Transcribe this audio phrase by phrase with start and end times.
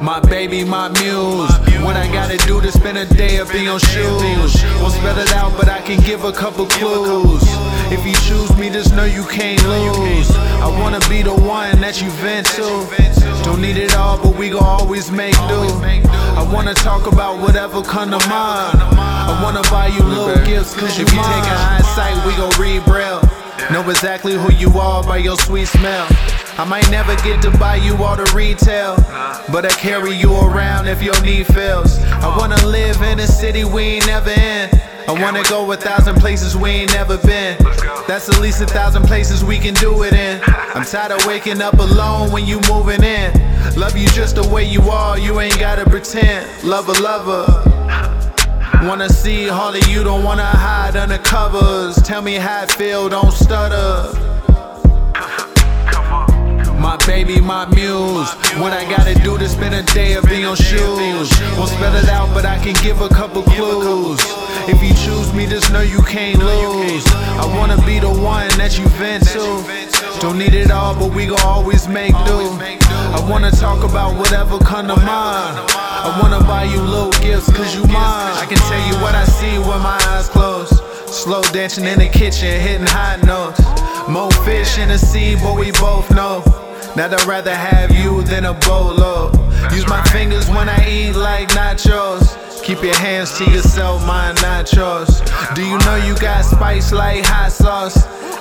[0.00, 1.50] My baby, my muse.
[1.82, 4.54] What I gotta do to spend a day up in your shoes.
[4.80, 7.42] Won't spell it out, but I can give a couple clues.
[7.90, 10.30] If you choose me, just know you can't lose.
[10.62, 12.62] I wanna be the one that you vent to.
[13.44, 15.62] Don't need it all, but we gon' always make do.
[16.36, 18.78] I wanna talk about whatever come to mind.
[18.80, 22.84] I wanna buy you little gifts, cause If you take a hindsight, we gon' read
[22.84, 23.27] braille.
[23.70, 26.06] Know exactly who you are by your sweet smell.
[26.56, 28.96] I might never get to buy you all the retail,
[29.52, 31.98] but I carry you around if your need fails.
[31.98, 34.70] I wanna live in a city we ain't never in.
[35.06, 37.58] I wanna go a thousand places we ain't never been.
[38.06, 40.40] That's at least a thousand places we can do it in.
[40.46, 43.32] I'm tired of waking up alone when you moving in.
[43.76, 46.48] Love you just the way you are, you ain't gotta pretend.
[46.64, 47.77] Lover, lover.
[48.82, 51.96] Wanna see Harley, you don't wanna hide under covers.
[52.02, 54.16] Tell me how I feel, don't stutter.
[56.78, 58.30] My baby, my muse.
[58.62, 61.28] What I gotta do to spend a day of being on shoes.
[61.56, 64.20] Won't spell it out, but I can give a couple clues.
[64.68, 67.04] If you choose me, just know you can't lose.
[67.42, 69.87] I wanna be the one that you vent to.
[70.20, 72.38] Don't need it all, but we gon' always make do.
[73.14, 75.56] I wanna talk about whatever come to mind.
[75.70, 78.34] I wanna buy you little gifts, cause you mine.
[78.36, 80.74] I can tell you what I see with my eyes closed.
[81.06, 83.60] Slow dancing in the kitchen, hitting high notes.
[84.08, 86.42] More fish in the sea, but we both know.
[86.96, 89.30] That I'd rather have you than a bolo.
[89.72, 92.36] Use my fingers when I eat like nachos.
[92.64, 95.22] Keep your hands to yourself, mine not yours.
[95.54, 97.96] Do you know you got spice like hot sauce?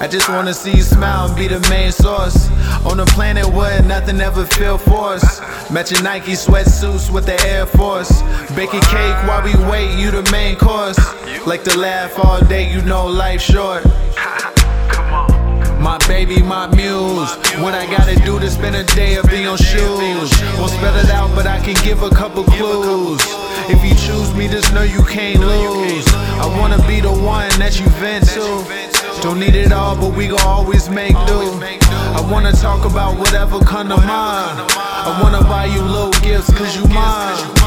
[0.00, 2.48] I just wanna see you smile and be the main source.
[2.86, 5.42] On a planet where nothing ever feel forced.
[5.70, 8.22] Matching Nike sweatsuits with the Air Force.
[8.56, 10.98] Baking cake while we wait, you the main course.
[11.46, 13.84] Like to laugh all day, you know life short.
[15.78, 17.30] My baby, my muse.
[17.60, 20.30] What I gotta do to spend a day up in your shoes.
[20.58, 23.20] Won't spell it out, but I can give a couple clues.
[23.68, 26.06] If you choose me, just know you can't lose.
[26.40, 28.39] I wanna be the one that you vent to.
[29.22, 31.40] Don't need it all, but we gon' always make do.
[32.16, 34.08] I wanna talk about whatever come to mind.
[34.08, 37.59] I wanna buy you little gifts, cause you mine.